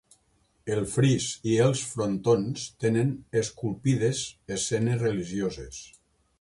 El 0.75 0.79
fris 0.93 1.27
i 1.51 1.53
els 1.65 1.83
frontons 1.89 2.65
tenen 2.85 3.13
esculpides 3.43 4.25
escenes 4.59 5.01
religioses. 5.07 5.83